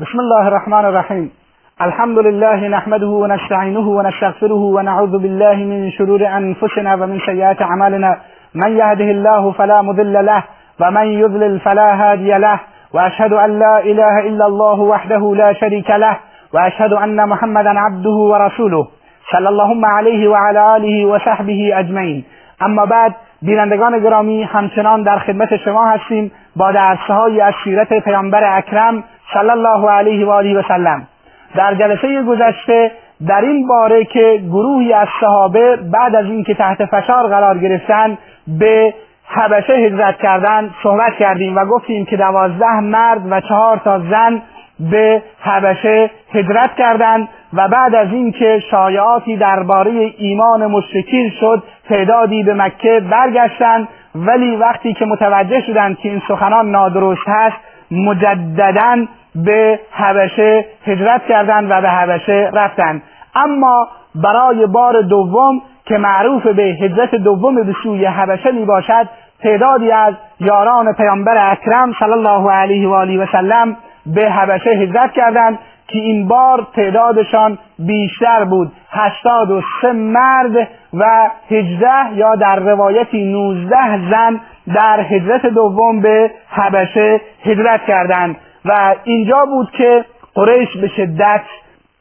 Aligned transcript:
بسم 0.00 0.20
الله 0.20 0.46
الرحمن 0.48 0.84
الرحیم 0.84 1.32
الحمد 1.80 2.18
لله 2.18 2.68
نحمده 2.68 3.06
ونستعینه 3.06 3.88
ونستغفره 3.88 4.62
ونعوذ 4.76 5.18
بالله 5.18 5.54
من 5.54 5.90
شرور 5.90 6.26
انفسنا 6.26 6.94
ومن 6.94 7.18
سیئات 7.26 7.62
اعمالنا 7.62 8.16
من 8.54 8.76
یهده 8.76 9.04
الله 9.04 9.52
فلا 9.52 9.82
مضل 9.82 10.26
له 10.26 10.44
ومن 10.80 11.06
يضلل 11.06 11.60
فلا 11.60 11.94
هادي 11.94 12.38
له 12.38 12.60
واشهد 12.94 13.32
ان 13.32 13.58
لا 13.58 13.78
اله 13.78 14.28
الا 14.28 14.46
الله 14.46 14.80
وحده 14.80 15.34
لا 15.34 15.52
شريك 15.52 15.90
له 15.90 16.16
واشهد 16.54 16.92
ان 16.92 17.28
محمدا 17.28 17.80
عبده 17.80 18.18
ورسوله 18.32 18.86
صلی 19.32 19.48
اللهم 19.48 19.84
علیه 19.84 20.28
وعلى 20.28 20.76
آله 20.76 21.06
وصحبه 21.06 21.78
اجمعین 21.78 22.24
اما 22.62 22.86
بعد 22.86 23.14
بینندگان 23.42 23.98
گرامی 23.98 24.42
همچنان 24.42 25.02
در 25.02 25.18
خدمت 25.18 25.56
شما 25.56 25.86
هستیم. 25.90 26.32
با 26.56 26.72
درسهایی 26.72 27.40
از 27.40 27.54
سیرت 27.64 27.92
پیامبر 28.04 28.58
اکرم 28.58 29.04
صلی 29.34 29.50
الله 29.50 29.90
علیه 29.90 30.26
و 30.26 30.30
آله 30.30 30.58
و 30.58 30.62
سلم. 30.68 31.06
در 31.54 31.74
جلسه 31.74 32.22
گذشته 32.22 32.92
در 33.26 33.40
این 33.40 33.66
باره 33.66 34.04
که 34.04 34.42
گروهی 34.46 34.92
از 34.92 35.08
صحابه 35.20 35.76
بعد 35.76 36.14
از 36.14 36.24
اینکه 36.24 36.54
تحت 36.54 36.84
فشار 36.84 37.28
قرار 37.28 37.58
گرفتن 37.58 38.18
به 38.46 38.94
حبشه 39.28 39.72
هجرت 39.72 40.18
کردن 40.18 40.70
صحبت 40.82 41.14
کردیم 41.14 41.56
و 41.56 41.64
گفتیم 41.64 42.04
که 42.04 42.16
دوازده 42.16 42.80
مرد 42.80 43.22
و 43.30 43.40
چهار 43.40 43.76
تا 43.76 43.98
زن 43.98 44.42
به 44.80 45.22
حبشه 45.40 46.10
هجرت 46.32 46.74
کردند 46.74 47.28
و 47.52 47.68
بعد 47.68 47.94
از 47.94 48.12
اینکه 48.12 48.62
شایعاتی 48.70 49.36
درباره 49.36 50.14
ایمان 50.18 50.66
مشرکین 50.66 51.30
شد 51.40 51.62
تعدادی 51.88 52.42
به 52.42 52.54
مکه 52.54 53.00
برگشتند. 53.00 53.88
ولی 54.14 54.56
وقتی 54.56 54.94
که 54.94 55.04
متوجه 55.04 55.60
شدند 55.60 55.98
که 55.98 56.08
این 56.08 56.22
سخنان 56.28 56.70
نادرست 56.70 57.28
هست 57.28 57.56
مجددا 57.90 59.06
به 59.34 59.80
حبشه 59.90 60.64
هجرت 60.86 61.26
کردند 61.26 61.70
و 61.70 61.80
به 61.80 61.88
حبشه 61.88 62.50
رفتند 62.52 63.02
اما 63.34 63.88
برای 64.14 64.66
بار 64.66 65.02
دوم 65.02 65.62
که 65.84 65.98
معروف 65.98 66.46
به 66.46 66.62
هجرت 66.62 67.14
دوم 67.14 67.54
به 67.54 67.74
سوی 67.82 68.04
حبشه 68.04 68.50
می 68.50 68.64
باشد 68.64 69.08
تعدادی 69.42 69.90
از 69.90 70.14
یاران 70.40 70.92
پیامبر 70.92 71.50
اکرم 71.52 71.92
صلی 72.00 72.12
الله 72.12 72.52
علیه 72.52 72.88
و 72.88 72.92
آله 72.92 73.18
و 73.18 73.26
سلم 73.32 73.76
به 74.06 74.30
حبشه 74.30 74.70
هجرت 74.70 75.12
کردند 75.12 75.58
که 75.88 75.98
این 75.98 76.28
بار 76.28 76.66
تعدادشان 76.76 77.58
بیشتر 77.78 78.44
بود. 78.44 78.72
هشتاد 78.90 79.50
و 79.50 79.62
سه 79.82 79.92
مرد 79.92 80.68
و 80.94 81.30
هجده 81.50 82.12
یا 82.14 82.34
در 82.34 82.56
روایتی 82.56 83.24
نوزده 83.24 84.10
زن 84.10 84.40
در 84.74 85.00
هجرت 85.00 85.46
دوم 85.46 86.00
به 86.00 86.30
حبشه 86.50 87.20
هجرت 87.44 87.84
کردند. 87.84 88.36
و 88.68 88.94
اینجا 89.04 89.44
بود 89.44 89.70
که 89.70 90.04
قریش 90.34 90.76
به 90.76 90.88
شدت 90.88 91.42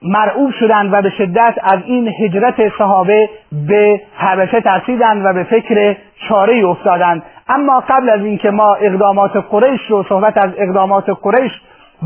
مرعوب 0.02 0.52
شدند 0.52 0.94
و 0.94 1.02
به 1.02 1.10
شدت 1.10 1.56
از 1.64 1.80
این 1.86 2.08
هجرت 2.08 2.78
صحابه 2.78 3.30
به 3.68 4.02
حبشه 4.18 4.62
ترسیدند 4.62 5.26
و 5.26 5.34
به 5.34 5.44
فکر 5.44 5.96
چاره 6.30 6.66
افتادند. 6.66 7.24
اما 7.50 7.84
قبل 7.90 8.10
از 8.10 8.22
اینکه 8.22 8.52
ما 8.52 8.74
اقدامات 8.76 9.32
قریش 9.52 9.82
رو 9.90 10.04
صحبت 10.10 10.38
از 10.38 10.52
اقدامات 10.58 11.10
قریش 11.10 11.52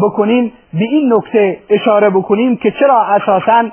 بکنیم 0.01 0.53
به 0.73 0.83
این 0.83 1.13
نکته 1.13 1.57
اشاره 1.69 2.09
بکنیم 2.09 2.57
که 2.57 2.71
چرا 2.71 3.01
اساسا 3.01 3.63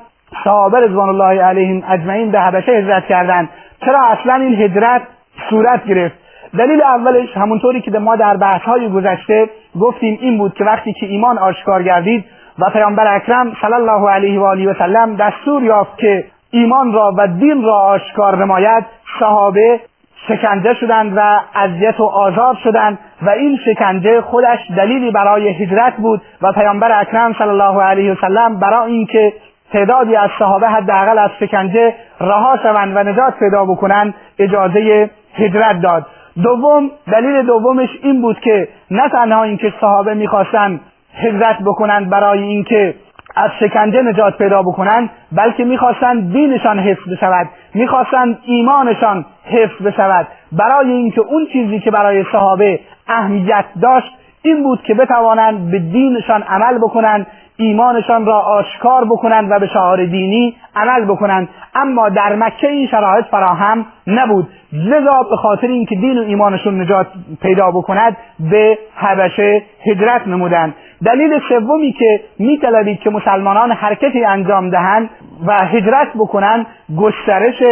صحابه 0.44 0.80
رضوان 0.80 1.08
الله 1.08 1.42
علیهم 1.42 1.82
اجمعین 1.88 2.30
به 2.30 2.40
حبشه 2.40 2.72
هجرت 2.72 3.06
کردند. 3.06 3.48
چرا 3.84 4.00
اصلا 4.04 4.34
این 4.34 4.54
هجرت 4.54 5.02
صورت 5.50 5.86
گرفت؟ 5.86 6.27
دلیل 6.58 6.82
اولش 6.82 7.36
همونطوری 7.36 7.80
که 7.80 7.90
ما 7.90 8.16
در 8.16 8.36
بحث 8.36 8.62
های 8.62 8.88
گذشته 8.88 9.50
گفتیم 9.80 10.18
این 10.20 10.38
بود 10.38 10.54
که 10.54 10.64
وقتی 10.64 10.92
که 10.92 11.06
ایمان 11.06 11.38
آشکار 11.38 11.82
گردید 11.82 12.24
و 12.58 12.70
پیامبر 12.70 13.14
اکرم 13.16 13.56
صلی 13.62 13.72
الله 13.72 14.10
علیه 14.10 14.40
و 14.40 14.44
آله 14.44 14.70
و 14.70 14.74
سلم 14.74 15.16
دستور 15.16 15.62
یافت 15.62 15.98
که 15.98 16.24
ایمان 16.50 16.92
را 16.92 17.14
و 17.16 17.26
دین 17.26 17.62
را 17.62 17.74
آشکار 17.74 18.36
نماید 18.36 18.84
صحابه 19.20 19.80
شکنجه 20.28 20.74
شدند 20.74 21.12
و 21.16 21.40
اذیت 21.54 22.00
و 22.00 22.04
آزار 22.04 22.58
شدند 22.64 22.98
و 23.22 23.30
این 23.30 23.58
شکنجه 23.64 24.20
خودش 24.20 24.58
دلیلی 24.76 25.10
برای 25.10 25.48
هجرت 25.48 25.96
بود 25.96 26.22
و 26.42 26.52
پیامبر 26.52 27.00
اکرم 27.00 27.32
صلی 27.32 27.48
الله 27.48 27.82
علیه 27.82 28.12
و 28.12 28.16
سلم 28.20 28.58
برای 28.58 28.92
اینکه 28.92 29.32
تعدادی 29.72 30.16
از 30.16 30.30
صحابه 30.38 30.68
حداقل 30.68 31.18
از 31.18 31.30
شکنجه 31.40 31.94
رها 32.20 32.56
شوند 32.62 32.96
و 32.96 33.02
نجات 33.02 33.38
پیدا 33.38 33.64
بکنند 33.64 34.14
اجازه 34.38 35.10
هجرت 35.34 35.80
داد. 35.80 36.06
دوم 36.42 36.90
دلیل 37.12 37.42
دومش 37.42 37.88
این 38.02 38.22
بود 38.22 38.40
که 38.40 38.68
نه 38.90 39.08
تنها 39.08 39.42
اینکه 39.42 39.72
صحابه 39.80 40.14
می‌خواستند 40.14 40.80
هجرت 41.14 41.58
بکنند 41.64 42.10
برای 42.10 42.42
اینکه 42.42 42.94
از 43.36 43.50
شکنجه 43.60 44.02
نجات 44.02 44.38
پیدا 44.38 44.62
بکنند 44.62 45.10
بلکه 45.32 45.64
می‌خواستند 45.64 46.32
دینشان 46.32 46.78
حفظ 46.78 47.08
بشود 47.12 47.46
می‌خواستند 47.74 48.38
ایمانشان 48.44 49.26
حفظ 49.44 49.86
بشود. 49.86 50.26
برای 50.52 50.90
اینکه 50.90 51.20
اون 51.20 51.46
چیزی 51.52 51.80
که 51.80 51.90
برای 51.90 52.24
صحابه 52.32 52.80
اهمیت 53.08 53.64
داشت 53.82 54.17
این 54.42 54.62
بود 54.62 54.82
که 54.82 54.94
بتوانند 54.94 55.70
به 55.70 55.78
دینشان 55.78 56.42
عمل 56.42 56.78
بکنند 56.78 57.26
ایمانشان 57.56 58.26
را 58.26 58.40
آشکار 58.40 59.04
بکنند 59.04 59.50
و 59.50 59.58
به 59.58 59.66
شعار 59.66 60.04
دینی 60.04 60.56
عمل 60.76 61.04
بکنند. 61.04 61.48
اما 61.74 62.08
در 62.08 62.36
مکه 62.36 62.68
این 62.68 62.86
شرایط 62.86 63.24
فراهم 63.24 63.86
نبود. 64.06 64.48
لذا 64.72 65.22
به 65.30 65.36
خاطر 65.36 65.66
اینکه 65.66 65.96
دین 65.96 66.18
و 66.18 66.22
ایمانشون 66.22 66.80
نجات 66.80 67.06
پیدا 67.42 67.70
بکند 67.70 68.16
به 68.50 68.78
حبشه 68.94 69.62
هجرت 69.86 70.28
نمودند. 70.28 70.74
دلیل 71.04 71.40
سومی 71.48 71.92
که 71.92 72.20
میطلبید 72.38 73.00
که 73.00 73.10
مسلمانان 73.10 73.72
حرکتی 73.72 74.24
انجام 74.24 74.70
دهند 74.70 75.10
و 75.46 75.52
هجرت 75.52 76.08
بکنند 76.18 76.66
گسترش 76.96 77.62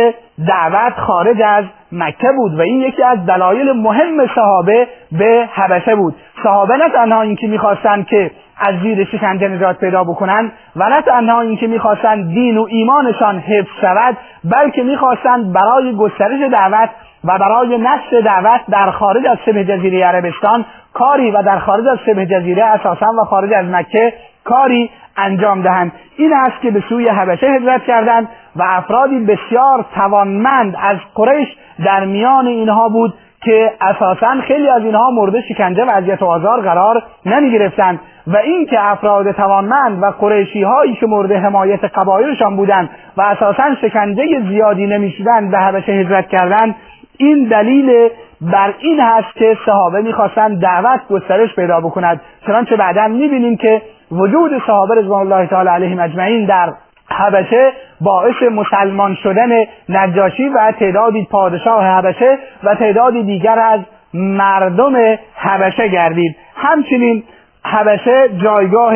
دعوت 0.46 0.92
خارج 0.92 1.42
از 1.42 1.64
مکه 1.92 2.28
بود 2.36 2.58
و 2.58 2.60
این 2.60 2.80
یکی 2.80 3.02
از 3.02 3.26
دلایل 3.26 3.72
مهم 3.72 4.26
صحابه 4.34 4.88
به 5.12 5.48
حبشه 5.52 5.94
بود. 5.96 6.14
صحابه 6.46 6.76
نه 6.76 6.88
تنها 6.88 7.22
اینکه 7.22 7.46
می‌خواستند 7.46 8.06
که 8.06 8.30
از 8.56 8.74
زیر 8.82 9.04
شکنجه 9.04 9.48
نجات 9.48 9.78
پیدا 9.78 10.04
بکنند 10.04 10.52
و 10.76 10.88
نه 10.88 11.02
تنها 11.02 11.40
اینکه 11.40 11.66
می‌خواستند 11.66 12.34
دین 12.34 12.58
و 12.58 12.66
ایمانشان 12.70 13.38
حفظ 13.38 13.70
شود 13.80 14.16
بلکه 14.44 14.82
می‌خواستند 14.82 15.52
برای 15.52 15.96
گسترش 15.96 16.50
دعوت 16.52 16.90
و 17.24 17.38
برای 17.38 17.78
نشر 17.78 18.20
دعوت 18.24 18.60
در 18.70 18.90
خارج 18.90 19.26
از 19.26 19.38
شبه 19.46 19.64
جزیره 19.64 20.04
عربستان 20.04 20.64
کاری 20.92 21.30
و 21.30 21.42
در 21.42 21.58
خارج 21.58 21.86
از 21.86 21.98
شبه 22.06 22.26
جزیره 22.26 22.64
اساسا 22.64 23.12
و 23.20 23.24
خارج 23.24 23.52
از 23.52 23.64
مکه 23.64 24.12
کاری 24.44 24.90
انجام 25.16 25.62
دهند. 25.62 25.92
این 26.16 26.32
است 26.32 26.60
که 26.62 26.70
به 26.70 26.82
سوی 26.88 27.08
حبشه 27.08 27.46
هجرت 27.46 27.84
کردند 27.84 28.28
و 28.56 28.62
افرادی 28.66 29.18
بسیار 29.18 29.84
توانمند 29.94 30.76
از 30.82 30.96
قریش 31.14 31.48
در 31.84 32.04
میان 32.04 32.46
اینها 32.46 32.88
بود 32.88 33.14
که 33.46 33.72
اساسا 33.80 34.40
خیلی 34.46 34.68
از 34.68 34.82
اینها 34.82 35.10
مورد 35.10 35.40
شکنجه 35.40 35.84
و 35.84 35.90
اذیت 35.90 36.22
و 36.22 36.26
آزار 36.26 36.60
قرار 36.60 37.02
نمی 37.26 37.50
گرفتند 37.50 38.00
و 38.26 38.36
اینکه 38.36 38.76
افراد 38.80 39.32
توانمند 39.32 40.02
و 40.02 40.06
قریشی 40.10 40.62
هایی 40.62 40.94
که 40.94 41.06
مورد 41.06 41.32
حمایت 41.32 41.84
قبایلشان 41.84 42.56
بودند 42.56 42.90
و 43.16 43.22
اساسا 43.22 43.74
شکنجه 43.80 44.22
زیادی 44.48 44.86
نمی‌شدند 44.86 45.50
به 45.50 45.58
حبشه 45.58 45.92
هجرت 45.92 46.28
کردند 46.28 46.74
این 47.18 47.44
دلیل 47.44 48.08
بر 48.40 48.74
این 48.78 49.00
هست 49.00 49.34
که 49.34 49.58
صحابه 49.66 50.00
می‌خواستند 50.02 50.60
دعوت 50.60 51.00
گسترش 51.10 51.54
پیدا 51.54 51.80
بکند 51.80 52.20
چنانچه 52.46 52.76
بعدا 52.76 53.08
می‌بینیم 53.08 53.56
که 53.56 53.82
وجود 54.10 54.62
صحابه 54.66 54.94
رضوان 54.94 55.32
الله 55.32 55.46
تعالی 55.46 55.68
علیهم 55.68 56.00
اجمعین 56.00 56.46
در 56.46 56.72
حبشه 57.10 57.72
باعث 58.00 58.42
مسلمان 58.52 59.14
شدن 59.22 59.64
نجاشی 59.88 60.48
و 60.48 60.72
تعدادی 60.80 61.28
پادشاه 61.30 61.84
حبشه 61.84 62.38
و 62.64 62.74
تعدادی 62.74 63.22
دیگر 63.22 63.58
از 63.58 63.80
مردم 64.14 65.18
حبشه 65.34 65.88
گردید. 65.88 66.36
همچنین 66.56 67.22
حبشه 67.64 68.28
جایگاه 68.42 68.94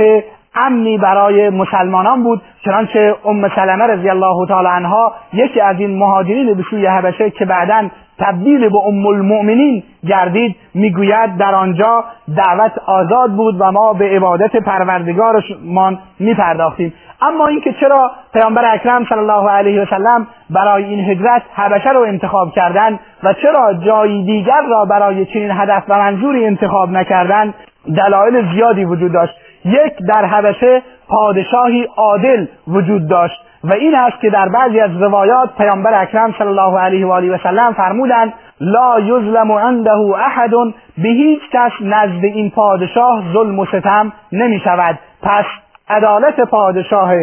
امنی 0.54 0.99
برای 0.99 1.50
مسلمانان 1.50 2.23
بود 2.23 2.43
چنانچه 2.64 3.14
ام 3.25 3.49
سلمه 3.49 3.87
رضی 3.87 4.11
الله 4.11 4.46
تعالی 4.49 4.69
عنها 4.69 5.14
یکی 5.32 5.61
از 5.61 5.76
این 5.79 5.99
مهاجرین 5.99 6.55
به 6.55 6.62
سوی 6.70 6.87
حبشه 6.87 7.31
که 7.31 7.44
بعدا 7.44 7.88
تبدیل 8.20 8.69
به 8.69 8.78
ام 8.87 9.06
المؤمنین 9.06 9.82
گردید 10.08 10.56
می‌گوید 10.75 11.37
در 11.37 11.55
آنجا 11.55 12.05
دعوت 12.37 12.72
آزاد 12.87 13.31
بود 13.31 13.56
و 13.58 13.72
ما 13.72 13.93
به 13.93 14.05
عبادت 14.17 14.56
پروردگارمان 14.56 15.99
میپرداختیم. 16.19 16.94
اما 17.22 17.46
اینکه 17.46 17.72
چرا 17.72 18.11
پیامبر 18.32 18.75
اکرم 18.75 19.05
صلی 19.05 19.19
الله 19.19 19.50
علیه 19.50 19.82
و 19.82 19.87
سلم 19.87 20.26
برای 20.50 20.84
این 20.84 21.11
هجرت 21.11 21.43
حبشه 21.55 21.90
رو 21.90 22.00
انتخاب 22.00 22.52
کردند 22.52 23.00
و 23.22 23.32
چرا 23.32 23.75
جایی 23.75 24.25
دیگر 24.25 24.62
را 24.69 24.84
برای 24.84 25.26
چنین 25.26 25.50
هدف 25.50 25.82
و 25.88 25.99
منظوری 25.99 26.46
انتخاب 26.46 26.90
نکردند 26.90 27.55
دلایل 27.96 28.55
زیادی 28.55 28.84
وجود 28.84 29.12
داشت. 29.12 29.34
یک 29.64 29.93
در 30.08 30.25
حبشه 30.25 30.82
پادشاهی 31.08 31.88
عادل 31.96 32.46
وجود 32.69 33.08
داشت. 33.08 33.50
و 33.64 33.72
این 33.72 33.94
است 33.94 34.20
که 34.20 34.30
در 34.30 34.48
بعضی 34.48 34.80
از 34.80 35.02
روایات 35.02 35.56
پیامبر 35.58 36.02
اکرم 36.02 36.34
صلی 36.38 36.46
الله 36.46 36.78
علیه 36.78 37.06
و 37.06 37.10
آله 37.10 37.34
و 37.34 37.38
سلم 37.42 37.72
فرمودند 37.72 38.32
لا 38.60 39.00
یظلم 39.00 39.52
عنده 39.52 39.92
احد 39.92 40.50
به 40.98 41.08
هیچ 41.08 41.40
کس 41.52 41.72
نزد 41.80 42.24
این 42.24 42.50
پادشاه 42.50 43.22
ظلم 43.32 43.58
و 43.58 43.66
ستم 43.66 44.12
نمی 44.32 44.60
شود 44.64 44.98
پس 45.22 45.44
عدالت 45.88 46.40
پادشاه 46.40 47.14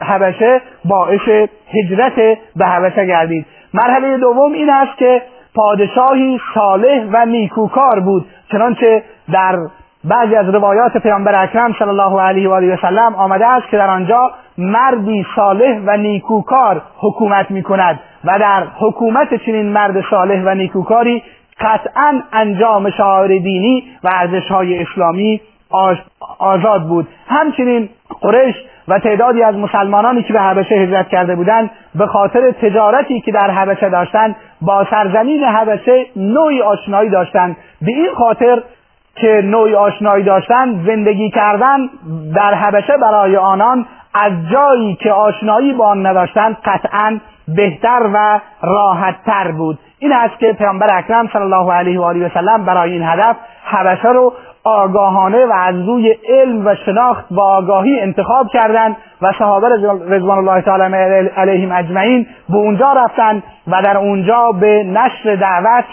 حبشه 0.00 0.60
باعث 0.84 1.48
هجرت 1.74 2.38
به 2.56 2.66
حبشه 2.66 3.06
گردید. 3.06 3.46
مرحله 3.74 4.16
دوم 4.16 4.52
این 4.52 4.70
است 4.70 4.98
که 4.98 5.22
پادشاهی 5.54 6.40
صالح 6.54 7.04
و 7.12 7.26
نیکوکار 7.26 8.00
بود 8.00 8.26
چنانچه 8.52 9.02
در 9.32 9.56
بعضی 10.04 10.34
از 10.34 10.48
روایات 10.48 10.96
پیامبر 10.96 11.42
اکرم 11.42 11.72
صلی 11.78 11.88
الله 11.88 12.20
علیه 12.20 12.48
و 12.48 12.52
آله 12.52 12.74
و 12.74 12.76
سلم 12.76 13.14
آمده 13.14 13.46
است 13.46 13.68
که 13.70 13.76
در 13.76 13.90
آنجا 13.90 14.30
مردی 14.58 15.26
صالح 15.36 15.80
و 15.86 15.96
نیکوکار 15.96 16.82
حکومت 16.98 17.50
می 17.50 17.62
کند 17.62 18.00
و 18.24 18.38
در 18.38 18.66
حکومت 18.78 19.34
چنین 19.34 19.72
مرد 19.72 20.04
صالح 20.10 20.42
و 20.44 20.54
نیکوکاری 20.54 21.22
قطعا 21.60 22.22
انجام 22.32 22.90
شعائر 22.90 23.28
دینی 23.28 23.84
و 24.04 24.10
های 24.50 24.82
اسلامی 24.82 25.40
آزاد 26.38 26.82
بود. 26.82 27.08
همچنین 27.28 27.88
قریش 28.20 28.54
و 28.88 28.98
تعدادی 28.98 29.42
از 29.42 29.54
مسلمانانی 29.54 30.22
که 30.22 30.32
به 30.32 30.40
حبشه 30.40 30.74
هجرت 30.74 31.08
کرده 31.08 31.36
بودند 31.36 31.70
به 31.94 32.06
خاطر 32.06 32.50
تجارتی 32.50 33.20
که 33.20 33.32
در 33.32 33.50
حبشه 33.50 33.88
داشتند 33.88 34.36
با 34.60 34.86
سرزمین 34.90 35.44
حبشه 35.44 36.06
نوعی 36.16 36.62
آشنایی 36.62 37.10
داشتند. 37.10 37.56
به 37.82 37.92
این 37.92 38.08
خاطر 38.18 38.62
که 39.20 39.42
نوعی 39.44 39.74
آشنایی 39.74 40.24
داشتند 40.24 40.86
زندگی 40.86 41.30
کردن 41.30 41.78
در 42.34 42.54
حبشه 42.54 42.96
برای 42.96 43.36
آنان 43.36 43.86
از 44.14 44.32
جایی 44.52 44.94
که 44.94 45.12
آشنایی 45.12 45.72
با 45.72 45.86
آن 45.86 46.06
نداشتند 46.06 46.56
قطعا 46.64 47.20
بهتر 47.48 48.10
و 48.14 48.40
راحتتر 48.62 49.52
بود. 49.52 49.78
این 49.98 50.12
است 50.12 50.38
که 50.38 50.52
پیامبر 50.52 50.98
اکرم 50.98 51.28
صلی 51.32 51.42
الله 51.42 51.72
علیه 51.72 52.00
و 52.00 52.02
آله 52.02 52.26
و 52.26 52.28
سلم 52.34 52.64
برای 52.64 52.92
این 52.92 53.02
هدف 53.02 53.36
حبشه 53.64 54.08
رو 54.08 54.32
آگاهانه 54.64 55.46
و 55.46 55.52
از 55.52 55.74
روی 55.86 56.16
علم 56.28 56.66
و 56.66 56.74
شناخت 56.86 57.24
و 57.30 57.40
آگاهی 57.40 58.00
انتخاب 58.00 58.48
کردند 58.48 58.96
و 59.22 59.32
صحابه 59.38 59.68
رضوان 60.08 60.38
الله 60.38 60.60
تعالی 60.60 60.94
علیهم 61.36 61.72
اجمعین 61.72 62.26
به 62.48 62.56
اونجا 62.56 62.92
رفتند 62.92 63.42
و 63.66 63.82
در 63.82 63.96
اونجا 63.96 64.52
به 64.52 64.84
نشر 64.84 65.34
دعوت 65.34 65.84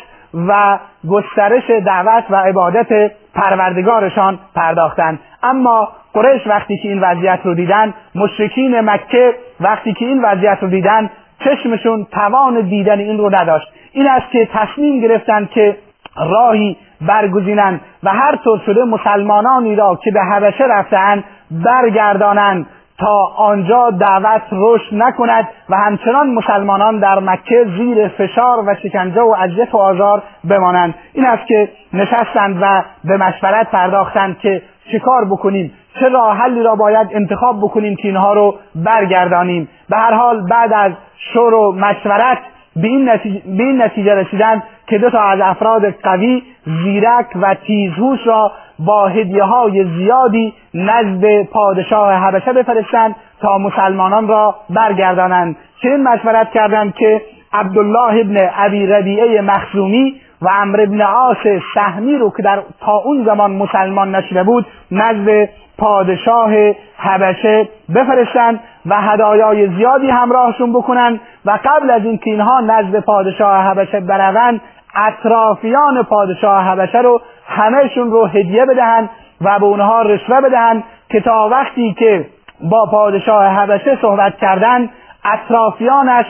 و 0.48 0.80
گسترش 1.10 1.70
دعوت 1.86 2.24
و 2.30 2.36
عبادت 2.36 3.12
پروردگارشان 3.36 4.40
پرداختند 4.56 5.20
اما 5.44 5.90
قریش 6.14 6.48
وقتی 6.48 6.78
که 6.78 6.90
این 6.90 7.00
وضعیت 7.00 7.40
رو 7.44 7.54
دیدن 7.54 7.94
مشرکین 8.16 8.80
مکه 8.80 9.36
وقتی 9.60 9.94
که 9.94 10.06
این 10.06 10.22
وضعیت 10.22 10.58
رو 10.62 10.68
دیدن 10.68 11.10
چشمشون 11.40 12.08
توان 12.12 12.62
دیدن 12.62 13.00
این 13.00 13.18
رو 13.18 13.36
نداشت. 13.36 13.68
این 13.92 14.10
است 14.10 14.32
که 14.32 14.50
تصمیم 14.54 15.02
گرفتند 15.02 15.50
که 15.50 15.78
راهی 16.16 16.78
برگزینند 17.02 17.82
و 18.04 18.10
هر 18.10 18.36
طور 18.36 18.62
شده 18.66 18.84
مسلمانانی 18.84 19.76
را 19.76 20.00
که 20.04 20.12
به 20.12 20.22
حبشه 20.22 20.64
رفتهاند 20.64 21.24
برگردانند 21.52 22.66
تا 23.00 23.26
آنجا 23.38 23.90
دعوت 23.90 24.42
رشد 24.52 24.96
نکند 24.96 25.48
و 25.70 25.78
همچنان 25.78 26.34
مسلمانان 26.34 27.00
در 27.00 27.20
مکه 27.20 27.66
زیر 27.78 28.08
فشار 28.08 28.64
و 28.70 28.76
شکنجه 28.84 29.22
و 29.22 29.36
اذیت 29.40 29.74
و 29.76 29.78
آزار 29.78 30.24
بمانند. 30.50 30.96
این 31.14 31.26
است 31.26 31.48
که 31.48 31.70
نشستند 31.94 32.58
و 32.62 32.84
به 33.04 33.18
مشورت 33.18 33.72
پرداختند 33.72 34.40
که 34.40 34.62
چیکار 34.92 35.26
بکنیم 35.26 35.74
چه 36.00 36.10
راه 36.10 36.38
حلی 36.38 36.64
را 36.64 36.76
باید 36.76 37.08
انتخاب 37.12 37.58
بکنیم 37.58 37.96
که 37.96 38.08
اینها 38.08 38.34
رو 38.34 38.56
برگردانیم. 38.76 39.70
به 39.90 39.98
هر 39.98 40.14
حال 40.14 40.48
بعد 40.50 40.74
از 40.74 40.92
شور 41.34 41.54
و 41.54 41.72
مشورت 41.72 42.38
به 42.76 42.88
این 42.88 43.10
نتیجه, 43.10 43.42
به 43.58 43.64
این 43.64 43.82
نتیجه 43.82 44.16
رسیدن 44.16 44.64
که 44.88 44.98
دو 44.98 45.10
تا 45.10 45.22
از 45.22 45.40
افراد 45.42 45.90
قوی 45.90 46.44
زیرک 46.66 47.26
و 47.42 47.56
تیزهوش 47.56 48.20
را 48.26 48.52
با 48.80 49.08
هدیه 49.08 49.44
های 49.44 49.86
زیادی 49.98 50.54
نزد 50.74 51.44
پادشاه 51.44 52.14
حبشه 52.14 52.54
بفرستند 52.54 53.16
تا 53.42 53.58
مسلمانان 53.58 54.28
را 54.28 54.56
برگردانند. 54.70 55.56
چنین 55.82 56.04
مشورت 56.04 56.52
کردند 56.52 56.94
که 56.94 57.22
عبدالله 57.54 58.20
ابن 58.20 58.50
ابی 58.58 58.88
ربیعه 58.88 59.42
مخزومی 59.42 60.16
و 60.42 60.50
عمرو 60.50 60.84
ابن 60.84 61.02
عاص 61.02 61.62
سهمی 61.76 62.18
رو 62.18 62.34
که 62.38 62.44
در 62.44 62.62
تا 62.82 62.98
اون 62.98 63.26
زمان 63.26 63.52
مسلمان 63.52 64.16
نشده 64.16 64.44
بود 64.44 64.66
نزد 64.92 65.50
پادشاه 65.78 66.52
حبشه 66.98 67.70
بفرستند 67.96 68.60
و 68.86 69.02
هدایای 69.02 69.68
زیادی 69.68 70.10
همراهشون 70.10 70.74
بکنن 70.74 71.20
و 71.46 71.60
قبل 71.66 71.92
از 71.92 72.06
اینکه 72.06 72.32
اینها 72.32 72.60
نزد 72.60 73.00
پادشاه 73.00 73.64
حبشه 73.64 74.00
بروند 74.00 74.62
اطرافیان 74.96 76.04
پادشاه 76.04 76.64
حبشه 76.64 77.02
رو 77.02 77.22
همهشون 77.48 78.12
رو 78.12 78.26
هدیه 78.26 78.66
بدهند 78.66 79.10
و 79.42 79.60
به 79.60 79.66
اونها 79.66 80.02
رشوه 80.02 80.42
بدهند 80.42 80.84
که 81.10 81.22
تا 81.22 81.50
وقتی 81.52 81.94
که 82.00 82.26
با 82.62 82.86
پادشاه 82.92 83.48
حبشه 83.48 83.98
صحبت 84.02 84.38
کردن 84.38 84.90
اطرافیانش 85.26 86.26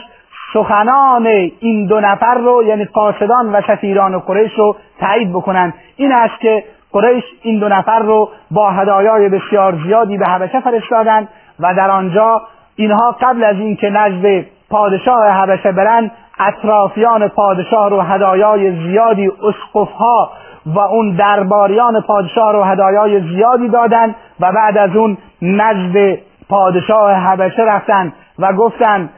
سخنان 0.52 1.26
این 1.60 1.86
دو 1.86 2.00
نفر 2.00 2.34
رو 2.34 2.62
یعنی 2.66 2.84
قاصدان 2.84 3.52
و 3.52 3.60
سفیران 3.66 4.18
قریش 4.18 4.58
رو 4.58 4.76
تایید 5.00 5.32
بکنند 5.32 5.74
این 5.96 6.12
است 6.12 6.40
که 6.40 6.64
قریش 6.92 7.24
این 7.42 7.58
دو 7.58 7.68
نفر 7.68 7.98
رو 7.98 8.30
با 8.50 8.70
هدایای 8.70 9.28
بسیار 9.28 9.74
زیادی 9.84 10.18
به 10.18 10.26
حبشه 10.26 10.60
فرستادند 10.60 11.28
و 11.60 11.74
در 11.74 11.90
آنجا 11.90 12.42
اینها 12.76 13.16
قبل 13.20 13.44
از 13.44 13.56
اینکه 13.56 13.90
نزد 13.90 14.44
پادشاه 14.70 15.28
حبشه 15.28 15.72
برند 15.72 16.10
اطرافیان 16.38 17.28
پادشاه 17.28 17.90
رو 17.90 18.00
هدایای 18.00 18.72
زیادی 18.72 19.30
اسقفها 19.42 20.30
و 20.66 20.78
اون 20.78 21.16
درباریان 21.16 22.00
پادشاه 22.00 22.52
رو 22.52 22.62
هدایای 22.62 23.20
زیادی 23.20 23.68
دادند 23.68 24.14
و 24.40 24.52
بعد 24.52 24.78
از 24.78 24.96
اون 24.96 25.18
نزد 25.42 26.18
پادشاه 26.48 27.12
حبشه 27.12 27.62
رفتن 27.62 28.12
و 28.38 28.52
گفتند 28.52 29.10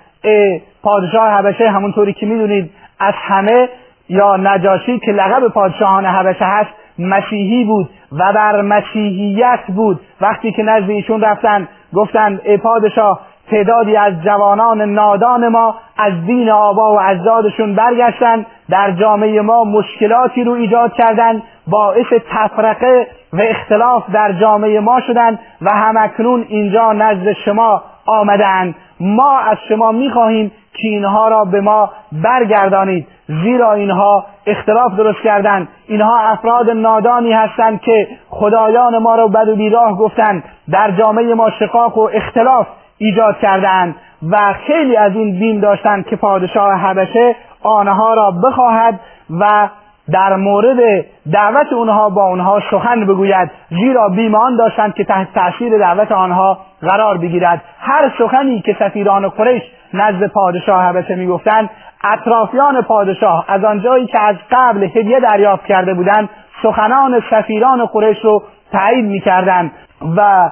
پادشاه 0.83 1.31
حبشه 1.31 1.71
همونطوری 1.71 2.13
که 2.13 2.27
می‌دونید 2.27 2.71
از 2.99 3.15
همه 3.17 3.69
یا 4.09 4.37
نجاشی 4.37 4.99
که 4.99 5.13
لقب 5.13 5.49
پادشاهان 5.49 6.07
حبشه 6.07 6.45
هست 6.45 6.71
مسیحی 6.99 7.65
بود 7.65 7.91
و 8.13 8.33
بر 8.33 8.63
مسیحیت 8.63 9.61
بود. 9.69 10.01
وقتی 10.21 10.53
که 10.53 10.63
نزد 10.63 10.91
ایشون 10.91 11.21
رفتن 11.21 11.69
گفتند 11.95 12.41
ای 12.45 12.57
پادشاه 12.57 13.21
تعدادی 13.51 13.97
از 13.97 14.13
جوانان 14.25 14.81
نادان 14.83 15.49
ما 15.49 15.75
از 15.97 16.13
دین 16.27 16.51
آبا 16.51 16.95
و 16.95 17.01
اجدادشون 17.01 17.75
برگشتن 17.75 18.47
در 18.71 18.91
جامعه 18.91 19.41
ما 19.41 19.65
مشکلاتی 19.65 20.45
رو 20.45 20.53
ایجاد 20.53 20.93
کردند. 20.93 21.43
باعث 21.67 22.07
تفرقه 22.31 23.07
و 23.33 23.41
اختلاف 23.41 24.11
در 24.13 24.33
جامعه 24.33 24.81
ما 24.81 25.01
شدند 25.01 25.39
و 25.63 25.71
همکنون 25.71 26.45
اینجا 26.49 26.93
نزد 26.93 27.33
شما 27.33 27.83
آمدند 28.07 28.75
ما 29.01 29.39
از 29.39 29.57
شما 29.69 29.93
می‌خواهیم 29.93 30.53
که 30.73 30.89
اینها 30.89 31.29
را 31.29 31.45
به 31.45 31.61
ما 31.61 31.91
برگردانید. 32.13 33.07
زیرا 33.29 33.73
اینها 33.73 34.25
اختلاف 34.47 34.97
درست 34.97 35.21
کردند. 35.25 35.69
اینها 35.89 36.19
افراد 36.19 36.71
نادانی 36.71 37.33
هستند 37.33 37.81
که 37.81 38.09
خدایان 38.31 38.99
ما 38.99 39.15
را 39.15 39.29
بد 39.29 39.49
و 39.49 39.57
بیراه 39.57 39.99
گفتند. 39.99 40.45
در 40.71 40.91
جامعه 40.91 41.35
ما 41.35 41.51
شقاق 41.51 41.99
و 41.99 42.09
اختلاف 42.13 42.67
ایجاد 43.01 43.39
کردند 43.39 43.95
و 44.31 44.55
خیلی 44.67 44.97
از 44.97 45.13
این 45.13 45.39
بیم 45.39 45.61
داشتند 45.61 46.07
که 46.07 46.17
پادشاه 46.17 46.75
حبشه 46.75 47.37
آنها 47.63 48.15
را 48.15 48.31
بخواهد 48.31 49.01
و 49.41 49.69
در 50.13 50.37
مورد 50.37 51.05
دعوت 51.33 51.73
اونها 51.73 52.09
با 52.11 52.25
اونها 52.25 52.61
سخن 52.71 53.07
بگوید 53.07 53.51
زیرا 53.71 54.09
بیمان 54.09 54.57
داشتند 54.57 54.95
که 54.95 55.05
تحت 55.05 55.29
تاثیر 55.35 55.79
دعوت 55.79 56.13
آنها 56.13 56.59
قرار 56.83 57.19
بگیرد. 57.19 57.63
هر 57.81 58.13
سخنی 58.19 58.61
که 58.61 58.77
سفیران 58.79 59.29
قریش 59.29 59.63
نزد 59.95 60.27
پادشاه 60.27 60.85
حبشه 60.85 61.15
می‌گفتند 61.15 61.71
اطرافیان 62.05 62.83
پادشاه 62.83 63.45
از 63.49 63.65
آنجایی 63.65 64.07
که 64.07 64.21
از 64.21 64.37
قبل 64.51 64.83
هدیه 64.83 65.21
دریافت 65.21 65.67
کرده 65.67 65.95
بودند 65.95 66.29
سخنان 66.63 67.23
سفیران 67.31 67.87
قریش 67.87 68.25
رو 68.25 68.43
تایید 68.73 69.05
می‌کردند 69.05 69.73
و 70.17 70.51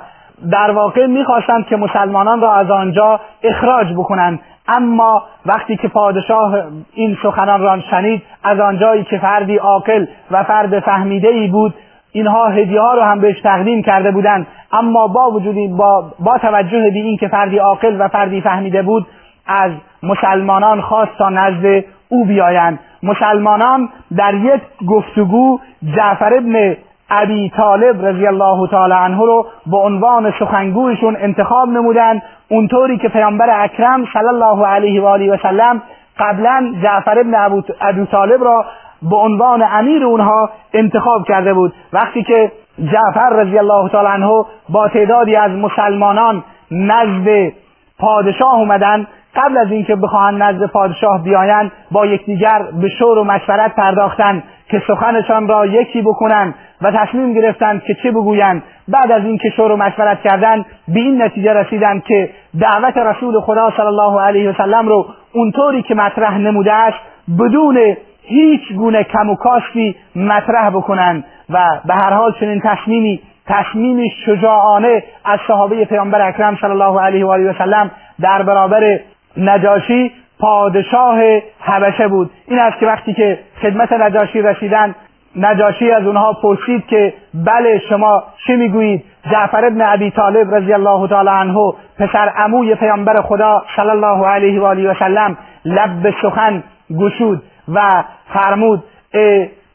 در 0.52 0.71
واقع 0.71 1.07
می‌خواستند 1.07 1.66
که 1.66 1.76
مسلمانان 1.76 2.40
را 2.40 2.52
از 2.52 2.71
آنجا 2.71 3.21
اخراج 3.42 3.92
بکنند. 3.92 4.40
اما 4.68 5.23
وقتی 5.47 5.76
که 5.76 5.88
پادشاه 5.88 6.54
این 6.95 7.18
سخنان 7.23 7.61
را 7.61 7.80
شنید 7.80 8.23
از 8.45 8.61
آنجایی 8.61 9.04
که 9.04 9.18
فردی 9.18 9.57
عاقل 9.57 10.07
و 10.30 10.42
فرد 10.42 10.80
فهمیده 10.80 11.28
ای 11.28 11.49
بود 11.49 11.75
اینها 12.12 12.49
هدیه 12.49 12.80
ها 12.80 12.95
رو 12.95 13.02
هم 13.02 13.21
بهش 13.21 13.40
تقدیم 13.40 13.83
کرده 13.83 14.11
بودند. 14.11 14.47
اما 14.73 15.07
با 15.07 15.30
وجود 15.30 15.76
با, 15.76 16.12
با 16.21 16.38
توجه 16.38 16.90
به 16.90 16.99
این 16.99 17.16
که 17.16 17.28
فردی 17.28 17.59
عاقل 17.59 17.97
و 18.00 18.09
فردی 18.09 18.40
فهمیده 18.40 18.83
بود 18.83 19.07
از 19.47 19.73
مسلمانان 20.02 20.80
خواست 20.80 21.18
تا 21.18 21.28
نزد 21.28 21.85
او 22.09 22.25
بیایند. 22.25 22.78
مسلمانان 23.02 23.88
در 24.16 24.35
یک 24.35 24.61
گفتگو 24.87 25.61
جعفر 25.97 26.35
ابن 26.35 26.76
ابی 27.10 27.50
طالب 27.56 28.06
رضی 28.06 28.26
الله 28.26 28.68
تعالی 28.70 28.94
عنه 28.94 29.18
رو 29.18 29.46
به 29.66 29.76
عنوان 29.76 30.32
سخنگویشون 30.38 31.16
انتخاب 31.20 31.68
نمودند 31.68 32.22
اونطوری 32.48 32.98
که 32.98 33.08
پیامبر 33.08 33.64
اکرم 33.64 34.06
صلی 34.12 34.28
الله 34.28 34.66
علیه 34.66 35.02
و 35.02 35.06
آله 35.06 35.34
و 35.34 35.36
سلم 35.42 35.82
قبلا 36.18 36.74
جعفر 36.82 37.18
ابن 37.18 37.34
ابو 37.80 38.04
طالب 38.04 38.44
را 38.44 38.64
به 39.02 39.16
عنوان 39.16 39.64
امیر 39.72 40.04
اونها 40.04 40.50
انتخاب 40.72 41.24
کرده 41.24 41.54
بود. 41.54 41.74
وقتی 41.92 42.22
که 42.22 42.52
جعفر 42.92 43.30
رضی 43.30 43.58
الله 43.58 43.88
تعالی 43.88 44.08
عنه 44.08 44.44
با 44.68 44.88
تعدادی 44.88 45.36
از 45.36 45.50
مسلمانان 45.50 46.44
نزد 46.70 47.52
پادشاه 47.98 48.54
اومدن 48.54 49.06
قبل 49.36 49.58
از 49.58 49.70
اینکه 49.70 49.96
بخواهند 49.96 50.42
نزد 50.42 50.66
پادشاه 50.66 51.22
بیایند 51.22 51.72
با 51.90 52.06
یکدیگر 52.06 52.62
به 52.80 52.88
شور 52.88 53.18
و 53.18 53.24
مشورت 53.24 53.74
پرداختند 53.74 54.42
که 54.70 54.82
سخنشان 54.86 55.48
را 55.48 55.66
یکی 55.66 56.02
بکنند 56.02 56.54
و 56.82 56.90
تصمیم 56.90 57.35
گرفتند 57.35 57.82
که 57.82 57.94
چه 58.02 58.11
بگویند. 58.11 58.62
بعد 58.88 59.12
از 59.12 59.25
اینکه 59.25 59.50
شور 59.50 59.73
و 59.73 59.76
مشورت 59.76 60.23
کردند 60.23 60.66
به 60.88 61.00
این 61.00 61.23
نتیجه 61.23 61.52
رسیدند 61.52 62.04
که 62.04 62.30
دعوت 62.61 62.97
رسول 62.97 63.40
خدا 63.40 63.73
صلی 63.76 63.87
الله 63.87 64.20
علیه 64.20 64.50
وسلم 64.50 64.88
رو 64.88 65.06
اونطوری 65.32 65.82
که 65.82 65.94
مطرح 65.94 66.38
نموده 66.38 66.73
است 66.73 66.99
بدون 67.38 67.97
هیچ 68.23 68.73
گونه 68.73 69.02
کم 69.02 69.30
و 69.30 69.37
کاستی 69.37 69.97
مطرح 70.16 70.70
بکنند 70.70 71.25
و 71.50 71.80
به 71.85 71.94
هر 71.94 72.11
حال 72.11 72.35
چنین 72.40 72.61
تصمیمی 72.64 73.20
تصمیمی 73.47 74.11
شجاعانه 74.26 75.02
از 75.25 75.38
صحابه 75.49 75.85
پیامبر 75.85 76.28
اکرم 76.28 76.58
صلی 76.61 76.70
الله 76.70 77.00
علیه 77.00 77.26
و 77.26 77.30
آله 77.30 77.50
و 77.50 77.54
سلم 77.58 77.90
در 78.20 78.42
برابر 78.42 78.99
نجاشی 79.37 80.12
پادشاه 80.40 81.20
حبشه 81.61 82.08
بود. 82.08 82.30
این 82.49 82.58
است 82.58 82.78
که 82.78 82.87
وقتی 82.87 83.14
که 83.14 83.38
خدمت 83.62 83.92
نجاشی 83.92 84.42
رسیدن 84.42 84.94
نجاشی 85.37 85.90
از 85.90 86.06
اونها 86.06 86.32
پرسید 86.32 86.87
که 86.87 87.14
بله 87.35 87.80
شما 87.88 88.23
چه 88.47 88.56
می‌گویید؟ 88.56 89.04
جعفر 89.32 89.64
ابن 89.64 89.82
ابی 89.82 90.11
طالب 90.11 90.54
رضی 90.54 90.73
الله 90.73 91.08
تعالی 91.08 91.28
عنه 91.28 91.73
پسر 91.99 92.28
عموی 92.37 92.75
پیامبر 92.75 93.20
خدا 93.20 93.62
صلی 93.76 93.90
الله 93.90 94.26
علیه 94.26 94.61
و 94.61 94.64
آله 94.64 94.90
و 94.90 94.94
سلم 94.99 95.37
لب 95.64 96.02
به 96.02 96.14
سخن 96.23 96.62
گشود 97.00 97.42
و 97.75 98.04
فرمود 98.35 98.85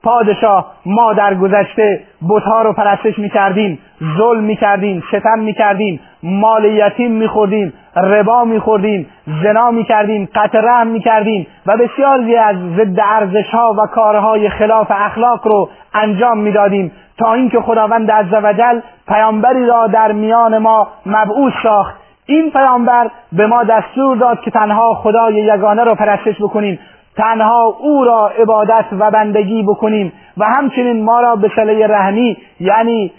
پادشاه 0.03 0.73
ما 0.85 1.13
در 1.13 1.35
گذشته 1.35 2.01
بتها 2.29 2.61
رو 2.61 2.73
پرستش 2.73 3.19
می‌کردیم 3.19 3.79
ظلم 4.17 4.43
می‌کردیم 4.43 5.03
ستم 5.11 5.39
می‌کردیم 5.39 5.99
مال 6.23 6.65
یتیم 6.65 7.11
میخوردیم 7.11 7.73
ربا 7.95 8.43
میخوردیم 8.43 9.09
زنا 9.43 9.71
می‌کردیم 9.71 10.29
قطع 10.35 10.59
رحم 10.59 10.87
می‌کردیم 10.87 11.47
و 11.65 11.77
بسیاری 11.77 12.35
از 12.35 12.55
ضد 12.77 12.99
ارزش 12.99 13.49
ها 13.49 13.75
و 13.77 13.87
کارهای 13.87 14.49
خلاف 14.49 14.87
اخلاق 14.91 15.47
رو 15.47 15.69
انجام 15.93 16.37
می‌دادیم 16.37 16.91
تا 17.17 17.33
اینکه 17.33 17.59
خداوند 17.59 18.11
عزوجل 18.11 18.79
پیامبری 19.07 19.65
را 19.65 19.87
در 19.87 20.11
میان 20.11 20.57
ما 20.57 20.87
مبعوث 21.05 21.53
ساخت. 21.63 21.95
این 22.25 22.51
پیامبر 22.51 23.09
به 23.31 23.47
ما 23.47 23.63
دستور 23.63 24.17
داد 24.17 24.41
که 24.41 24.51
تنها 24.51 24.93
خدای 24.93 25.33
یگانه 25.33 25.83
را 25.83 25.95
پرستش 25.95 26.41
بکنیم 26.41 26.79
تنها 27.17 27.63
او 27.79 28.03
را 28.03 28.31
عبادت 28.41 28.85
و 28.99 29.11
بندگی 29.11 29.63
بکنیم 29.63 30.13
و 30.37 30.45
همچنین 30.45 31.03
ما 31.03 31.21
را 31.21 31.35
به 31.35 31.51
صله 31.55 31.87
رحمی 31.87 32.37
یعنی 32.59 33.11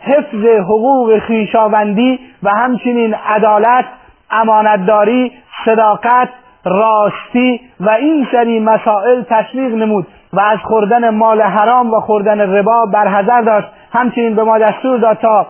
حفظ 0.00 0.44
حقوق 0.60 1.18
خیشاوندی 1.18 2.18
و 2.42 2.50
همچنین 2.50 3.14
عدالت 3.14 3.84
امانتداری 4.30 5.32
صداقت 5.64 6.28
راستی 6.64 7.60
و 7.80 7.90
این 7.90 8.26
سری 8.32 8.60
مسائل 8.60 9.22
تشویق 9.22 9.74
نمود 9.74 10.06
و 10.32 10.40
از 10.40 10.58
خوردن 10.58 11.10
مال 11.10 11.42
حرام 11.42 11.94
و 11.94 12.00
خوردن 12.00 12.40
ربا 12.40 12.86
برحذر 12.86 13.40
داشت. 13.40 13.68
همچنین 13.92 14.34
به 14.34 14.44
ما 14.44 14.58
دستور 14.58 14.98
داد 14.98 15.16
تا 15.16 15.46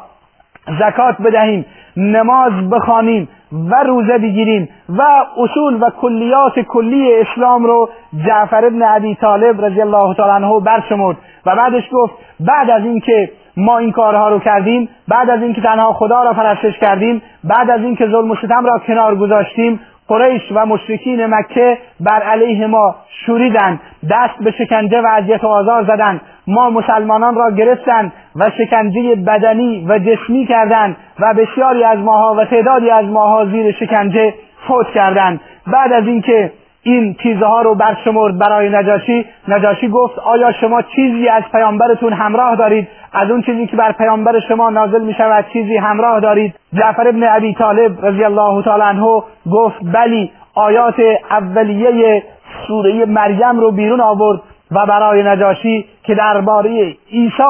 زکات 0.81 1.23
بدهیم 1.23 1.67
نماز 1.97 2.53
بخوانیم 2.71 3.29
و 3.53 3.83
روزه 3.87 4.19
بگیریم 4.19 4.69
و 4.89 5.03
اصول 5.37 5.83
و 5.83 5.91
کلیات 5.91 6.61
کلی 6.61 7.15
اسلام 7.15 7.65
رو 7.65 7.89
جعفر 8.27 8.65
ابن 8.65 8.83
ابی 8.83 9.15
طالب 9.15 9.65
رضی 9.65 9.81
الله 9.81 10.15
تعالی 10.15 10.45
عنه 10.45 10.61
برشمرد 10.61 11.17
و 11.47 11.57
بعدش 11.57 11.83
گفت 11.93 12.15
بعد 12.41 12.71
از 12.71 12.83
اینکه 12.85 13.31
ما 13.57 13.79
این 13.79 13.93
کارها 13.93 14.29
رو 14.29 14.39
کردیم. 14.39 14.89
بعد 15.09 15.31
از 15.31 15.43
اینکه 15.43 15.61
تنها 15.61 15.93
خدا 15.93 16.23
را 16.23 16.33
پرستش 16.33 16.79
کردیم 16.79 17.23
بعد 17.45 17.71
از 17.71 17.81
اینکه 17.81 18.07
ظلم 18.07 18.31
و 18.31 18.35
ستم 18.35 18.67
را 18.67 18.79
کنار 18.79 19.17
گذاشتیم 19.17 19.81
قریش 20.09 20.43
و 20.55 20.67
مشرکین 20.67 21.27
مکه 21.27 21.79
بر 22.01 22.23
علیه 22.23 22.67
ما 22.67 22.95
شوریدند 23.27 23.81
دست 24.11 24.45
به 24.45 24.51
شکنجه 24.51 25.01
و 25.01 25.07
اذیت 25.07 25.45
و 25.45 25.47
آزار 25.47 25.85
زدند. 25.85 26.21
ما 26.47 26.71
مسلمانان 26.71 27.35
را 27.35 27.51
گرفتند 27.51 28.13
و 28.37 28.51
شکنجه 28.59 29.15
بدنی 29.15 29.87
و 29.89 29.99
جسمی 29.99 30.47
کردند 30.47 30.97
و 31.21 31.35
بسیاری 31.35 31.85
از 31.85 31.99
ماها 31.99 32.35
و 32.35 32.45
تعدادی 32.45 32.91
از 32.91 33.05
ماها 33.05 33.45
زیر 33.45 33.73
شکنجه 33.73 34.35
فوت 34.69 34.87
کردند. 34.87 35.41
بعد 35.67 35.93
از 35.93 36.07
اینکه 36.07 36.53
این 36.87 37.15
چیزها 37.23 37.63
رو 37.63 37.75
برشمرد 37.75 38.39
برای 38.39 38.69
نجاشی. 38.69 39.25
نجاشی 39.49 39.89
گفت 39.89 40.19
آیا 40.19 40.53
شما 40.53 40.83
چیزی 40.83 41.29
از 41.29 41.43
پیامبرتون 41.53 42.13
همراه 42.13 42.57
دارید؟ 42.57 42.89
از 43.13 43.31
اون 43.31 43.43
چیزی 43.43 43.67
که 43.67 43.77
بر 43.77 43.93
پیامبر 43.93 44.41
شما 44.49 44.71
نازل 44.71 45.03
می 45.05 45.15
شود 45.15 45.45
چیزی 45.53 45.77
همراه 45.77 46.21
دارید؟ 46.21 46.55
جعفر 46.75 47.09
ابن 47.09 47.29
ابی 47.29 47.55
طالب 47.55 48.07
رضی 48.07 48.25
الله 48.25 48.63
تعالی 48.63 48.83
عنه 48.83 49.23
گفت 49.53 49.77
بلی 49.95 50.31
آیات 50.55 50.95
اولیه 51.31 52.23
سوره 52.67 53.05
مریم 53.05 53.61
رو 53.61 53.71
بیرون 53.71 54.01
آورد 54.01 54.41
و 54.71 54.87
برای 54.87 55.23
نجاشی 55.23 55.85
که 56.03 56.15
درباره 56.15 56.97
عیسی 57.13 57.43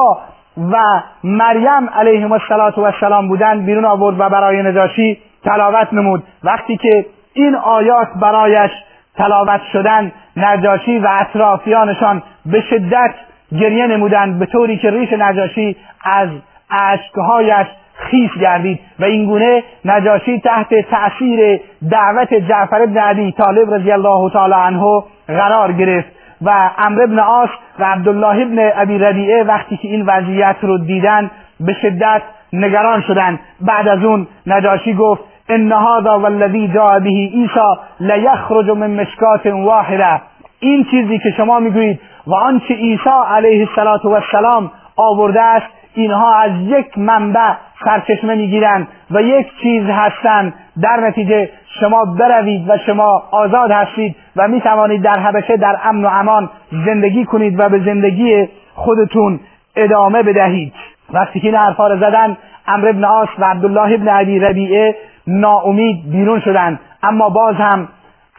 و 0.71 1.01
مریم 1.23 1.89
علیهم 1.95 2.31
السلام 2.31 3.27
بودند 3.27 3.65
بیرون 3.65 3.85
آورد 3.85 4.19
و 4.19 4.29
برای 4.29 4.63
نجاشی 4.63 5.17
تلاوت 5.43 5.93
نمود. 5.93 6.23
وقتی 6.43 6.77
که 6.77 7.05
این 7.33 7.55
آیات 7.55 8.07
برایش 8.21 8.71
تلاوت 9.17 9.61
شدن 9.73 10.11
نجاشی 10.37 10.99
و 10.99 11.07
اطرافیانشان 11.19 12.23
به 12.45 12.61
شدت 12.61 13.13
گریه 13.59 13.87
نمودند 13.87 14.39
به 14.39 14.45
طوری 14.45 14.77
که 14.77 14.91
ریش 14.91 15.13
نجاشی 15.13 15.75
از 16.03 16.29
اشکهایش 16.71 17.67
خیس 17.93 18.31
گردید. 18.41 18.79
و 18.99 19.05
اینگونه 19.05 19.63
نجاشی 19.85 20.39
تحت 20.39 20.75
تأثیر 20.89 21.59
دعوت 21.91 22.33
جعفر 22.33 22.85
بن 22.85 22.97
عبی 22.97 23.31
طالب 23.31 23.73
رضی 23.73 23.91
الله 23.91 24.29
تعالی 24.29 24.53
عنه 24.53 25.03
قرار 25.27 25.71
گرفت. 25.71 26.07
و 26.41 26.71
امر 26.77 27.03
ابن 27.03 27.19
آس 27.19 27.49
و 27.79 27.83
عبدالله 27.83 28.41
ابن 28.41 28.71
ابی 28.75 28.97
ربیعه 28.97 29.43
وقتی 29.43 29.77
که 29.77 29.87
این 29.87 30.05
وضعیت 30.05 30.55
رو 30.61 30.77
دیدن 30.77 31.31
به 31.59 31.73
شدت 31.73 32.21
نگران 32.53 33.01
شدند. 33.01 33.39
بعد 33.61 33.87
از 33.87 34.03
اون 34.03 34.27
نجاشی 34.47 34.93
گفت 34.93 35.23
ان 35.49 35.71
هذا 35.71 36.19
والذی 36.19 36.67
جاء 36.67 36.99
به 36.99 37.09
عیسی 37.09 37.75
لیخرج 37.99 38.69
من 38.69 38.91
مشکات 38.91 39.45
واحده 39.45 40.21
این 40.59 40.83
چیزی 40.91 41.17
که 41.17 41.31
شما 41.37 41.59
می‌گویید 41.59 41.99
و 42.27 42.33
آنچه 42.33 42.73
عیسی 42.73 43.09
علیه 43.29 43.67
السلام 43.77 44.71
آورده 44.95 45.41
است 45.41 45.67
اینها 45.93 46.35
از 46.35 46.51
یک 46.61 46.97
منبع 46.97 47.53
سرچشمه 47.85 48.35
می‌گیرند 48.35 48.87
و 49.11 49.21
یک 49.21 49.47
چیز 49.61 49.83
هستند. 49.83 50.53
در 50.81 50.99
نتیجه 51.07 51.49
شما 51.79 52.05
بروید 52.05 52.69
و 52.69 52.77
شما 52.77 53.23
آزاد 53.31 53.71
هستید 53.71 54.15
و 54.35 54.47
می 54.47 54.61
توانید 54.61 55.01
در 55.01 55.19
حبشه 55.19 55.57
در 55.57 55.77
امن 55.83 56.05
و 56.05 56.07
امان 56.07 56.49
زندگی 56.85 57.25
کنید 57.25 57.59
و 57.59 57.69
به 57.69 57.79
زندگی 57.79 58.49
خودتون 58.75 59.39
ادامه 59.75 60.23
بدهید. 60.23 60.73
وقتی 61.13 61.39
که 61.39 61.47
این 61.47 61.55
حرفا 61.55 61.87
رو 61.87 61.97
زدن 61.97 62.37
امر 62.67 62.87
ابن 62.87 63.05
آس 63.05 63.29
و 63.39 63.45
عبدالله 63.45 63.93
ابن 63.93 64.07
عبی 64.07 64.39
ربیعه 64.39 64.95
ناامید 65.27 66.11
بیرون 66.11 66.39
شدند 66.39 66.79
اما 67.03 67.29
باز 67.29 67.55
هم 67.55 67.87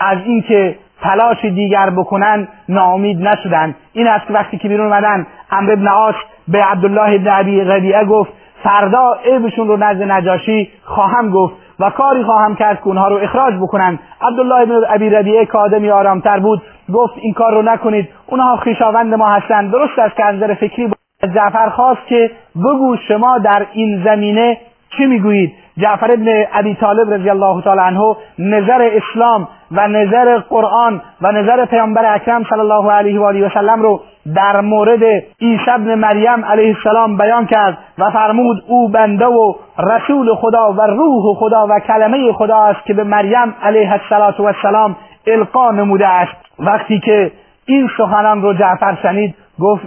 از 0.00 0.18
اینکه 0.24 0.76
تلاش 1.02 1.44
دیگر 1.44 1.90
بکنن 1.90 2.48
ناامید 2.68 3.28
نشدند 3.28 3.74
این 3.92 4.06
است 4.06 4.26
که 4.26 4.32
وقتی 4.32 4.58
که 4.58 4.68
بیرون 4.68 4.86
اومدن 4.86 5.26
امر 5.50 5.72
ابن 5.72 5.88
آس 5.88 6.14
به 6.48 6.64
عبدالله 6.64 7.14
ابن 7.14 7.28
عبی 7.28 7.60
ربیعه 7.60 8.04
گفت 8.04 8.32
فردا 8.62 9.18
عیبشون 9.24 9.68
رو 9.68 9.76
نزد 9.76 10.02
نجاشی 10.02 10.70
خواهم 10.84 11.30
گفت 11.30 11.54
و 11.80 11.90
کاری 11.90 12.24
خواهم 12.24 12.54
کرد 12.54 12.76
که 12.76 12.86
اونها 12.86 13.08
رو 13.08 13.16
اخراج 13.16 13.54
بکنن. 13.54 13.98
عبدالله 14.20 14.54
ابن 14.54 14.80
ابی 14.88 15.10
ربیعه 15.10 15.46
که 15.46 15.58
آدمی 15.58 15.90
آرامتر 15.90 16.38
بود 16.38 16.62
گفت 16.94 17.14
این 17.16 17.32
کار 17.32 17.54
رو 17.54 17.62
نکنید. 17.62 18.08
اونها 18.26 18.56
خویشاوند 18.56 19.14
ما 19.14 19.28
هستند 19.28 19.72
درست 19.72 19.98
است 19.98 20.16
که 20.16 20.24
از 20.24 20.34
فکری 20.34 20.90
از 21.22 21.32
جعفر 21.32 21.68
خواست 21.68 22.06
که 22.06 22.30
بگو 22.56 22.96
شما 23.08 23.38
در 23.38 23.66
این 23.72 24.04
زمینه 24.04 24.58
چی 24.96 25.06
می‌گویید؟ 25.06 25.52
جعفر 25.78 26.12
ابن 26.12 26.44
ابی 26.52 26.74
طالب 26.74 27.14
رضی 27.14 27.30
الله 27.30 27.62
تعالی 27.62 27.80
عنه 27.80 28.16
نظر 28.38 28.90
اسلام 28.92 29.48
و 29.72 29.88
نظر 29.88 30.38
قرآن 30.38 31.00
و 31.22 31.32
نظر 31.32 31.64
پیامبر 31.64 32.14
اکرم 32.14 32.44
صلی 32.50 32.60
الله 32.60 32.92
علیه 32.92 33.20
و 33.20 33.24
آله 33.24 33.46
و 33.46 33.50
سلم 33.54 33.82
رو 33.82 34.00
در 34.34 34.60
مورد 34.60 35.04
عیسی 35.40 35.70
ابن 35.70 35.94
مریم 35.94 36.44
علیه 36.44 36.76
السلام 36.76 37.16
بیان 37.16 37.46
کرد 37.46 37.78
و 37.98 38.10
فرمود 38.10 38.64
او 38.68 38.88
بنده 38.88 39.26
و 39.26 39.54
رسول 39.78 40.34
خدا 40.34 40.72
و 40.72 40.80
روح 40.80 41.34
خدا 41.36 41.66
و 41.70 41.80
کلمه 41.80 42.32
خدا 42.32 42.62
است 42.62 42.84
که 42.84 42.94
به 42.94 43.04
مریم 43.04 43.54
علیه 43.62 43.92
السلام 43.92 44.96
القا 45.26 45.70
نموده 45.70 46.08
است. 46.08 46.36
وقتی 46.58 47.00
که 47.00 47.32
این 47.66 47.90
سخنان 47.98 48.42
رو 48.42 48.54
جعفر 48.54 48.96
شنید 49.02 49.34
گفت 49.60 49.82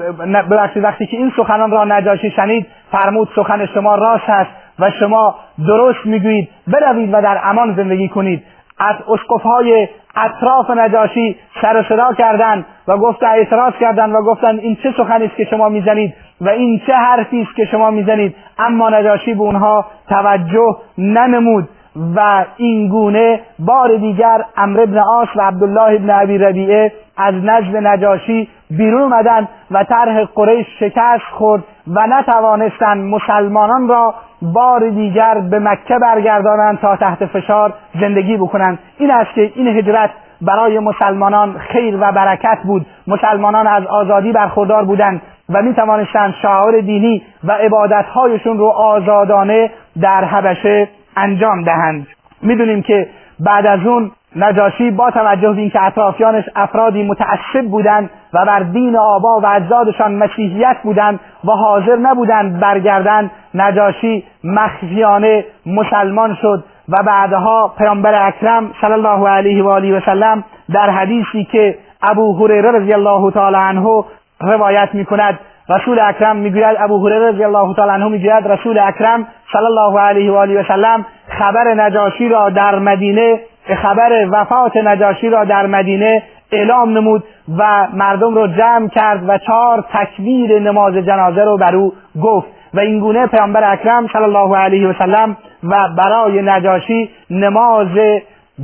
وقتی 0.76 1.06
که 1.06 1.18
این 1.18 1.34
سخنان 1.38 1.72
را 1.72 1.84
نجاشی 1.84 2.32
شنید 2.32 2.68
فرمود 2.92 3.30
سخن 3.36 3.66
شما 3.66 3.96
راست 3.96 4.30
است 4.30 4.52
و 4.82 4.92
شما 5.00 5.36
درست 5.68 6.06
می‌گویید 6.06 6.50
بروید 6.68 7.14
و 7.14 7.22
در 7.22 7.40
امان 7.44 7.76
زندگی 7.76 8.08
کنید. 8.08 8.44
از 8.80 8.96
های 9.44 9.88
اطراف 10.16 10.70
نجاشی 10.70 11.36
سر 11.62 11.86
صدا 11.90 12.14
کردند 12.14 12.66
و 12.88 12.98
گفت 12.98 13.24
اعتراض 13.24 13.74
کردند 13.80 14.16
و 14.16 14.22
گفتند 14.22 14.60
این 14.60 14.78
چه 14.84 14.94
سخنی 14.98 15.26
است 15.26 15.36
که 15.36 15.46
شما 15.46 15.70
می‌زنید 15.70 16.14
و 16.42 16.50
این 16.50 16.82
چه 16.88 16.94
حرفی 16.94 17.42
است 17.42 17.56
که 17.56 17.66
شما 17.66 17.92
می‌زنید. 17.92 18.36
اما 18.60 18.90
نجاشی 18.90 19.34
به 19.34 19.42
اونها 19.42 19.86
توجه 20.10 20.76
ننمود 20.98 21.70
و 22.16 22.46
این 22.58 22.88
گونه 22.88 23.40
بار 23.60 23.96
دیگر 23.96 24.46
امر 24.58 24.80
ابن 24.80 24.98
آس 24.98 25.28
و 25.36 25.42
عبدالله 25.42 25.96
ابن 25.96 26.10
ابی 26.10 26.38
ربیعه 26.38 26.94
از 27.18 27.34
نزد 27.36 27.76
نجاشی 27.76 28.50
بیرون 28.70 29.02
اومدن 29.02 29.48
و 29.72 29.84
طرح 29.84 30.26
قریش 30.36 30.68
شکست 30.80 31.24
خورد 31.32 31.64
و 31.88 32.08
نتوانستند 32.08 33.14
مسلمانان 33.14 33.88
را 33.88 34.14
بار 34.42 34.90
دیگر 34.90 35.40
به 35.40 35.60
مکه 35.60 36.00
برگردانند 36.02 36.80
تا 36.80 36.96
تحت 36.96 37.26
فشار 37.26 37.74
زندگی 38.02 38.38
بکنند. 38.38 38.80
این 38.98 39.12
است 39.12 39.34
که 39.34 39.52
این 39.56 39.68
هجرت 39.68 40.10
برای 40.42 40.80
مسلمانان 40.80 41.56
خیر 41.58 41.98
و 42.02 42.12
برکت 42.12 42.58
بود. 42.66 42.86
مسلمانان 43.08 43.68
از 43.68 43.86
آزادی 43.86 44.32
برخوردار 44.32 44.86
بودند 44.86 45.22
و 45.50 45.62
می 45.62 45.74
توانستند 45.74 46.34
شعار 46.42 46.82
دینی 46.82 47.24
و 47.44 47.52
عبادتهایشون 47.52 48.58
رو 48.58 48.66
آزادانه 48.66 49.72
در 50.02 50.26
حبشه 50.26 50.90
انجام 51.18 51.64
دهند. 51.64 52.08
می‌دونیم 52.42 52.82
که 52.82 53.08
بعد 53.46 53.68
از 53.68 53.80
اون 53.86 54.12
نجاشی 54.36 54.92
با 54.92 55.12
توجه 55.12 55.52
به 55.52 55.62
اینکه 55.62 55.84
اطرافیانش 55.84 56.44
افرادی 56.56 57.04
متعصب 57.04 57.68
بودند 57.70 58.10
و 58.34 58.46
بر 58.46 58.60
دین 58.60 58.98
آبا 58.98 59.40
و 59.40 59.46
اجدادشان 59.46 60.16
مسیحیت 60.16 60.78
بودند 60.84 61.20
و 61.46 61.52
حاضر 61.52 61.96
نبودند 61.96 62.60
برگردند 62.60 63.32
نجاشی 63.54 64.24
مخفیانه 64.44 65.46
مسلمان 65.66 66.38
شد 66.42 66.64
و 66.90 67.04
بعدها 67.04 67.74
پیامبر 67.78 68.28
اکرم 68.28 68.72
صلی 68.82 68.94
الله 68.94 69.30
علیه 69.30 69.64
و 69.64 69.68
آله 69.68 69.98
و 69.98 70.02
سلم 70.06 70.44
در 70.74 70.90
حدیثی 70.90 71.44
که 71.44 71.78
ابو 72.04 72.46
هریره 72.46 72.72
رضی 72.72 72.94
الله 72.94 73.32
تعالی 73.32 73.58
عنه 73.58 74.04
روایت 74.42 74.90
می‌کند 74.94 75.40
رسول 75.70 76.00
اکرم 76.00 76.36
می‌گوید 76.36 76.78
ابو 76.80 77.08
هریره 77.08 77.32
رضی 77.32 77.44
الله 77.44 77.76
تعالی 77.76 77.92
عنه 77.92 78.08
می‌گوید 78.08 78.48
رسول 78.48 78.80
اکرم 78.80 79.28
صلی 79.54 79.66
الله 79.66 80.00
علیه 80.00 80.32
و 80.32 80.36
آله 80.36 80.62
و 80.62 80.64
سلم 80.68 81.06
خبر 81.42 81.74
نجاشی 81.74 82.30
را 82.30 82.50
در 82.50 82.80
مدینه 82.80 83.40
خبر 83.82 84.28
وفات 84.32 84.78
نجاشی 84.78 85.30
را 85.30 85.44
در 85.46 85.68
مدینه 85.68 86.24
اعلام 86.52 86.98
نمود 86.98 87.24
و 87.58 87.88
مردم 87.94 88.36
را 88.36 88.48
جمع 88.48 88.88
کرد 88.88 89.30
و 89.30 89.38
چهار 89.38 89.86
تکبیر 89.94 90.60
نماز 90.60 90.94
جنازه 90.94 91.44
رو 91.44 91.58
بر 91.58 91.76
او 91.76 91.94
گفت. 92.24 92.48
و 92.74 92.80
اینگونه 92.80 93.28
پیامبر 93.28 93.74
اکرم 93.74 94.08
صلی 94.08 94.24
الله 94.24 94.58
علیه 94.58 94.88
و 94.88 94.94
سلم 94.94 95.38
و 95.64 95.90
برای 95.98 96.42
نجاشی 96.42 97.10
نماز 97.30 97.88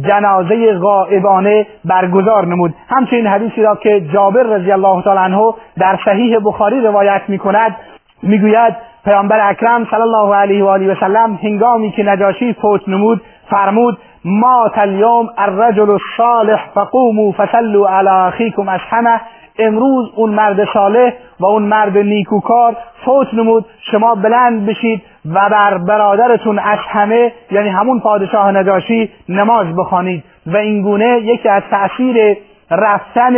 جنازه 0.08 0.74
غائبانه 0.74 1.68
برگزار 1.86 2.46
نمود. 2.46 2.74
همچنین 2.90 3.28
حدیثی 3.28 3.62
را 3.62 3.76
که 3.76 4.02
جابر 4.14 4.44
رضی 4.44 4.72
الله 4.72 5.04
تعالی 5.04 5.20
عنه 5.20 5.54
در 5.78 6.00
صحیح 6.06 6.38
بخاری 6.46 6.82
روایت 6.82 7.22
می 7.28 7.38
کند 7.38 7.76
می‌گوید 8.24 8.76
پیامبر 9.08 9.50
اکرم 9.50 9.88
صلی 9.92 10.02
الله 10.02 10.36
علیه 10.36 10.64
و 10.64 10.68
آله 10.68 10.92
و 10.92 10.96
سلم 11.00 11.40
هنگامی 11.44 11.92
که 11.92 12.04
نجاشی 12.04 12.54
فوت 12.54 12.90
نمود 12.90 13.22
فرمود 13.50 13.98
ما 14.26 14.72
اليوم 14.76 15.30
الرجل 15.38 15.90
الصالح 15.90 16.70
فقوموا 16.76 17.32
فصلوا 17.32 17.90
على 17.90 18.10
اخیکم 18.10 18.70
اشحمه 18.70 19.22
امروز 19.60 20.12
اون 20.16 20.30
مرد 20.30 20.68
صالح 20.74 21.14
و 21.40 21.46
اون 21.46 21.64
مرد 21.64 21.98
نیکوکار 21.98 22.76
فوت 23.06 23.34
نمود 23.34 23.66
شما 23.92 24.16
بلند 24.16 24.66
بشید 24.66 25.02
و 25.26 25.50
بر 25.50 25.78
برادرتون 25.78 26.60
از 26.60 26.80
همه 26.80 27.32
یعنی 27.52 27.70
همون 27.70 28.00
پادشاه 28.00 28.52
نجاشی 28.52 29.10
نماز 29.30 29.76
بخوانید. 29.76 30.24
و 30.48 30.58
اینگونه 30.58 31.20
یکی 31.20 31.50
از 31.50 31.64
تأثیر 31.72 32.38
رفتن 32.72 33.34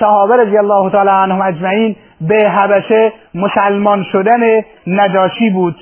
صحابه 0.00 0.36
رضی 0.36 0.58
الله 0.58 0.90
تعالی 0.90 1.10
عنهم 1.10 1.40
اجمعین 1.40 1.96
به 2.20 2.50
حبشه 2.50 3.12
مسلمان 3.34 4.02
شدن 4.12 4.40
نجاشی 4.86 5.50
بود. 5.50 5.76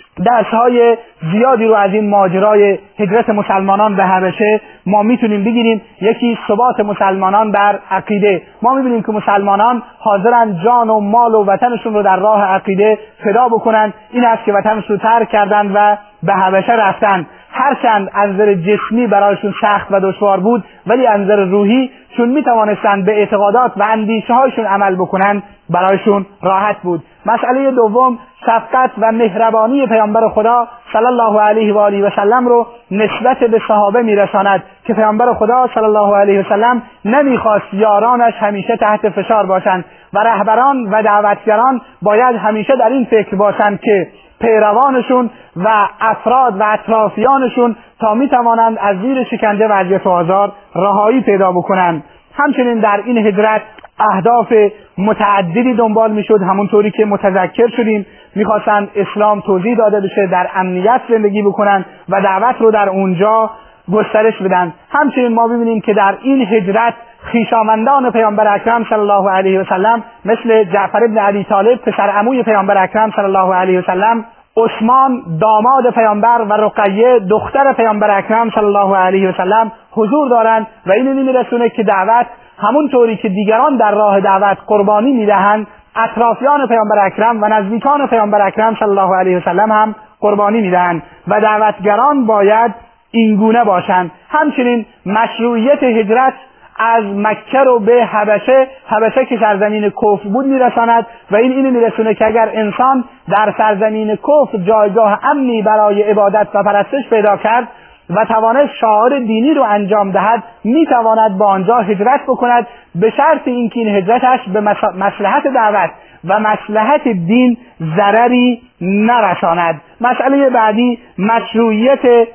های 0.52 0.96
زیادی 1.32 1.64
رو 1.64 1.74
از 1.74 1.92
این 1.92 2.08
ماجرای 2.08 2.78
هجرت 2.98 3.28
مسلمانان 3.28 3.96
به 3.96 4.04
حبشه 4.04 4.60
ما 4.86 5.02
می‌تونیم 5.02 5.44
بگیریم. 5.44 5.82
یکی 6.00 6.38
ثبات 6.48 6.80
مسلمانان 6.80 7.50
بر 7.50 7.78
عقیده. 7.90 8.42
ما 8.62 8.74
می‌بینیم 8.74 9.02
که 9.02 9.12
مسلمانان 9.12 9.82
حاضرن 9.98 10.60
جان 10.64 10.90
و 10.90 11.00
مال 11.00 11.34
و 11.34 11.44
وطنشون 11.44 11.94
رو 11.94 12.02
در 12.02 12.16
راه 12.16 12.42
عقیده 12.42 12.98
فدا 13.24 13.48
بکنن. 13.48 13.92
این 14.10 14.24
است 14.24 14.44
که 14.44 14.52
وطنش 14.52 14.90
رو 14.90 14.96
ترک 14.96 15.28
کردن 15.28 15.72
و 15.74 15.96
به 16.22 16.32
حبشه 16.32 16.72
رفتن. 16.72 17.26
هرچند 17.56 18.10
از 18.14 18.30
نظر 18.30 18.54
جسمی 18.54 19.06
برایشون 19.06 19.54
سخت 19.60 19.86
و 19.90 20.00
دشوار 20.00 20.40
بود 20.40 20.64
ولی 20.86 21.06
از 21.06 21.20
نظر 21.20 21.44
روحی 21.44 21.90
چون 22.16 22.28
می 22.28 22.42
توانستند 22.42 23.04
به 23.04 23.12
اعتقادات 23.12 23.72
و 23.76 23.84
اندیشه 23.88 24.34
هایشون 24.34 24.64
عمل 24.64 24.94
بکنند 24.94 25.42
برایشون 25.70 26.26
راحت 26.42 26.76
بود. 26.82 27.02
مسئله 27.26 27.70
دوم 27.70 28.18
شفقت 28.40 28.90
و 28.98 29.12
مهربانی 29.12 29.86
پیامبر 29.86 30.28
خدا 30.28 30.68
صلی 30.92 31.06
الله 31.06 31.40
علیه 31.40 31.74
و 31.74 31.78
آله 31.78 32.06
و 32.06 32.10
سلم 32.16 32.48
رو 32.48 32.66
نسبت 32.90 33.38
به 33.38 33.60
صحابه 33.68 34.02
میرساند 34.02 34.62
که 34.86 34.94
پیامبر 34.94 35.34
خدا 35.34 35.68
صلی 35.74 35.84
الله 35.84 36.16
علیه 36.16 36.40
و 36.40 36.42
سلم 36.48 36.82
نمی‌خواست 37.04 37.64
یارانش 37.72 38.34
همیشه 38.34 38.76
تحت 38.76 39.08
فشار 39.08 39.46
باشند 39.46 39.84
و 40.12 40.18
رهبران 40.18 40.86
و 40.90 41.02
دعوتگران 41.02 41.80
باید 42.02 42.36
همیشه 42.36 42.76
در 42.76 42.88
این 42.88 43.04
فکر 43.04 43.36
باشند 43.36 43.80
که 43.80 44.08
پیروانشون 44.40 45.30
و 45.56 45.88
افراد 46.00 46.60
و 46.60 46.64
اطرافیانشون 46.66 47.76
تا 48.00 48.14
می 48.14 48.28
توانند 48.28 48.78
از 48.80 48.96
زیر 48.98 49.24
شکنجه 49.24 49.68
و 49.68 49.72
اذیت 49.72 50.06
و 50.06 50.10
آزار 50.10 50.52
رهایی 50.74 51.20
پیدا 51.20 51.52
بکنند. 51.52 52.04
همچنین 52.34 52.80
در 52.80 53.00
این 53.04 53.18
هجرت 53.18 53.62
اهداف 53.98 54.52
متعددی 54.98 55.74
دنبال 55.74 56.12
می‌شد 56.12 56.42
همونطوری 56.42 56.90
که 56.90 57.04
متذکر 57.04 57.68
شدیم. 57.68 58.06
می‌خواستند 58.34 58.90
اسلام 58.96 59.40
توضیح 59.40 59.76
داده 59.76 60.00
بشه 60.00 60.26
در 60.26 60.48
امنیت 60.54 61.00
زندگی 61.08 61.42
بکنن 61.42 61.84
و 62.08 62.20
دعوت 62.20 62.56
رو 62.60 62.70
در 62.70 62.88
اونجا 62.88 63.50
گسترش 63.92 64.42
بدن. 64.42 64.74
همچنین 64.90 65.34
ما 65.34 65.48
ببینیم 65.48 65.80
که 65.80 65.94
در 65.94 66.14
این 66.22 66.46
هجرت 66.46 66.94
خیشامندان 67.24 68.10
پیامبر 68.10 68.54
اکرم 68.54 68.84
صلی 68.84 68.98
الله 68.98 69.30
علیه 69.30 69.60
و 69.60 69.64
سلم 69.64 70.02
مثل 70.24 70.64
جعفر 70.64 71.04
ابن 71.04 71.18
علی 71.18 71.44
طالب 71.44 71.78
پسر 71.78 72.10
عموی 72.10 72.42
پیامبر 72.42 72.82
اکرم 72.82 73.10
صلی 73.10 73.24
الله 73.24 73.54
علیه 73.54 73.78
و 73.78 73.82
سلم 73.82 74.24
عثمان 74.56 75.22
داماد 75.40 75.90
پیامبر 75.90 76.42
و 76.48 76.52
رقیه 76.52 77.18
دختر 77.18 77.72
پیامبر 77.72 78.18
اکرم 78.18 78.50
صلی 78.50 78.64
الله 78.64 78.96
علیه 78.96 79.28
و 79.28 79.32
سلم 79.32 79.72
حضور 79.92 80.28
دارند 80.28 80.66
و 80.86 80.92
این 80.92 81.22
میرسونه 81.22 81.68
که 81.68 81.82
دعوت 81.82 82.26
همونطوری 82.58 83.16
که 83.16 83.28
دیگران 83.28 83.76
در 83.76 83.94
راه 83.94 84.20
دعوت 84.20 84.58
قربانی 84.66 85.12
می‌دهند 85.12 85.66
اطرافیان 85.96 86.66
پیامبر 86.66 86.98
اکرم 87.06 87.42
و 87.42 87.48
نزدیکان 87.48 88.06
پیامبر 88.06 88.46
اکرم 88.46 88.74
صلی 88.74 88.88
الله 88.88 89.16
علیه 89.16 89.38
و 89.38 89.40
سلم 89.40 89.72
هم 89.72 89.94
قربانی 90.20 90.60
می‌دهند. 90.60 91.02
و 91.28 91.40
دعوتگران 91.40 92.26
باید 92.26 92.74
اینگونه 93.14 93.64
باشند 93.64 94.10
همچنین 94.28 94.86
مشروعیت 95.06 95.82
هجرت 95.82 96.34
از 96.78 97.04
مکه 97.04 97.58
رو 97.58 97.78
به 97.78 98.04
حبشه 98.04 98.66
حبشه 98.86 99.26
که 99.26 99.38
سرزمین 99.38 99.90
کفر 99.90 100.28
بود 100.28 100.46
میرساند 100.46 101.06
و 101.30 101.36
این 101.36 101.52
اینو 101.52 101.70
میرسونه 101.70 102.14
که 102.14 102.26
اگر 102.26 102.50
انسان 102.54 103.04
در 103.30 103.54
سرزمین 103.58 104.16
کفر 104.16 104.58
جایگاه 104.58 105.20
امنی 105.22 105.62
برای 105.62 106.02
عبادت 106.02 106.48
و 106.54 106.62
پرستش 106.62 107.08
پیدا 107.10 107.36
کرد 107.36 107.68
و 108.10 108.24
توانست 108.24 108.72
شعار 108.80 109.18
دینی 109.18 109.54
رو 109.54 109.62
انجام 109.62 110.10
دهد 110.10 110.42
می‌تواند 110.64 111.38
با 111.38 111.46
آنجا 111.46 111.76
هجرت 111.76 112.20
بکند. 112.28 112.66
به 112.94 113.10
شرط 113.10 113.40
اینکه 113.44 113.80
این 113.80 113.88
هجرتش 113.88 114.40
به 114.52 114.60
مسلحت 114.98 115.46
دعوت 115.46 115.90
و 116.24 116.40
مسلحت 116.40 117.08
دین 117.08 117.56
ضرری 117.96 118.62
نرساند. 118.80 119.80
مسئله 120.00 120.50
بعدی 120.50 120.98
مشروعیت 121.18 122.28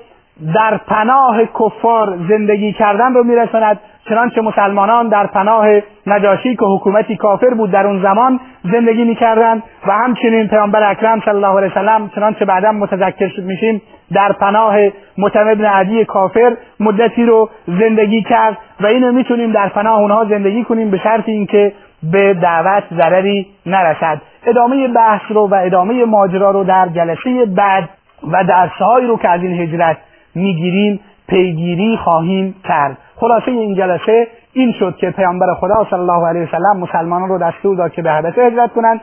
در 0.55 0.77
پناه 0.87 1.45
کفار 1.45 2.17
زندگی 2.29 2.73
کردن 2.73 3.13
رو 3.13 3.23
میرساند 3.23 3.79
چنانچه 4.09 4.41
مسلمانان 4.41 5.07
در 5.07 5.27
پناه 5.27 5.67
نجاشی 6.07 6.55
که 6.55 6.65
حکومتی 6.65 7.15
کافر 7.15 7.53
بود 7.53 7.71
در 7.71 7.87
اون 7.87 8.01
زمان 8.01 8.39
زندگی 8.71 9.03
می‌کردند 9.03 9.63
و 9.87 9.91
همچنین 9.91 10.47
پیامبر 10.47 10.91
اکرم 10.91 11.19
صلی 11.19 11.33
الله 11.33 11.57
علیه 11.57 11.71
وسلم 11.71 12.09
چنانچه 12.15 12.45
بعدا 12.45 12.71
متذکر 12.71 13.27
شد 13.27 13.43
میشیم 13.43 13.81
در 14.13 14.31
پناه 14.31 14.75
متم 15.17 15.47
ابن 15.47 15.65
عدی 15.65 16.05
کافر 16.05 16.57
مدتی 16.79 17.25
رو 17.25 17.49
زندگی 17.67 18.21
کرد 18.21 18.57
و 18.79 18.85
اینو 18.85 19.11
می‌تونیم 19.11 19.51
در 19.51 19.69
پناه 19.69 19.99
اونها 19.99 20.25
زندگی 20.25 20.63
کنیم 20.63 20.91
به 20.91 20.97
شرط 20.97 21.29
اینکه 21.29 21.73
به 22.11 22.33
دعوت 22.33 22.83
ضرری 22.97 23.47
نرسد. 23.65 24.21
ادامه 24.45 24.87
بحث 24.87 25.21
رو 25.29 25.47
و 25.47 25.55
ادامه 25.55 26.05
ماجرا 26.05 26.51
رو 26.51 26.63
در 26.63 26.87
جلسه 26.87 27.45
بعد 27.45 27.89
و 28.31 28.43
درسهایی 28.43 29.07
رو 29.07 29.17
که 29.17 29.29
از 29.29 29.43
این 29.43 29.61
هجرت 29.61 29.97
می‌گیریم 30.35 30.99
پیگیری 31.27 31.97
خواهیم 31.97 32.55
کرد. 32.63 32.97
خلاصه 33.15 33.51
این 33.51 33.75
جلسه 33.75 34.27
این 34.53 34.71
شد 34.79 34.95
که 34.95 35.11
پیامبر 35.11 35.53
خدا 35.53 35.87
صلی 35.89 35.99
الله 35.99 36.27
علیه 36.27 36.43
وسلم 36.43 36.77
مسلمانان 36.77 37.29
رو 37.29 37.37
دستور 37.37 37.75
داد 37.75 37.91
که 37.91 38.01
به 38.01 38.11
حبشه 38.11 38.41
هجرت 38.41 38.73
کنند 38.73 39.01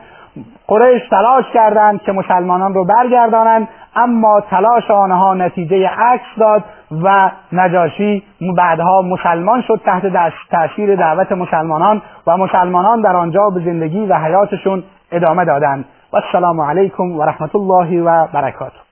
قریش 0.67 1.01
تلاش 1.09 1.45
کردند 1.53 2.01
که 2.01 2.11
مسلمانان 2.11 2.73
رو 2.73 2.85
برگردانند 2.85 3.67
اما 3.95 4.41
تلاش 4.49 4.91
آنها 4.91 5.33
نتیجه 5.33 5.87
عکس 5.87 6.25
داد 6.37 6.63
و 7.03 7.31
نجاشی 7.53 8.23
بعدها 8.57 9.01
مسلمان 9.01 9.61
شد 9.61 9.81
تحت 9.85 10.03
تاثیر 10.51 10.95
دعوت 10.95 11.31
مسلمانان 11.31 12.01
و 12.27 12.37
مسلمانان 12.37 13.01
در 13.01 13.15
آنجا 13.15 13.49
به 13.49 13.59
زندگی 13.59 14.05
و 14.05 14.15
حیاتشون 14.15 14.83
ادامه 15.11 15.45
دادند. 15.45 15.85
و 16.13 16.17
السلام 16.17 16.61
علیکم 16.61 17.11
و 17.11 17.23
رحمت 17.23 17.55
الله 17.55 18.01
و 18.01 18.27
برکاته. 18.33 18.86